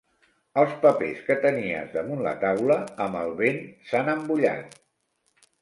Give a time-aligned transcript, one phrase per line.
[0.61, 4.79] Els papers que tenies damunt la taula, amb el vent, s'han embullat.